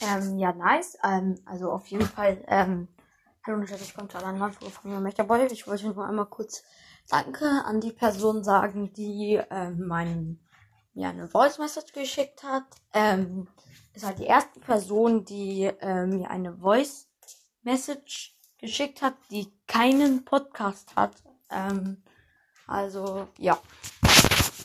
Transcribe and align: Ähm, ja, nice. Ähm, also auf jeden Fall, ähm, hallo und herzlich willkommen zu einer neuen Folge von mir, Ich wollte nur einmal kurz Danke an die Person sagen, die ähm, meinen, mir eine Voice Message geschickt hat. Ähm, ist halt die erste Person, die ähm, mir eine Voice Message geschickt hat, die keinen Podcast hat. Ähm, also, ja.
Ähm, 0.00 0.38
ja, 0.38 0.52
nice. 0.52 0.98
Ähm, 1.02 1.36
also 1.46 1.70
auf 1.70 1.86
jeden 1.86 2.06
Fall, 2.06 2.44
ähm, 2.48 2.88
hallo 3.44 3.58
und 3.58 3.68
herzlich 3.68 3.90
willkommen 3.90 4.10
zu 4.10 4.18
einer 4.18 4.36
neuen 4.36 4.52
Folge 4.52 4.74
von 4.74 5.02
mir, 5.02 5.08
Ich 5.50 5.66
wollte 5.66 5.86
nur 5.86 6.06
einmal 6.06 6.26
kurz 6.26 6.64
Danke 7.08 7.46
an 7.64 7.80
die 7.80 7.92
Person 7.92 8.42
sagen, 8.44 8.92
die 8.92 9.40
ähm, 9.50 9.86
meinen, 9.86 10.40
mir 10.92 11.08
eine 11.08 11.28
Voice 11.28 11.58
Message 11.58 11.92
geschickt 11.92 12.42
hat. 12.42 12.64
Ähm, 12.92 13.48
ist 13.94 14.04
halt 14.04 14.18
die 14.18 14.24
erste 14.24 14.60
Person, 14.60 15.24
die 15.24 15.70
ähm, 15.80 16.10
mir 16.10 16.30
eine 16.30 16.56
Voice 16.56 17.08
Message 17.62 18.36
geschickt 18.58 19.02
hat, 19.02 19.14
die 19.30 19.52
keinen 19.66 20.24
Podcast 20.24 20.94
hat. 20.96 21.22
Ähm, 21.50 22.02
also, 22.66 23.28
ja. 23.38 23.58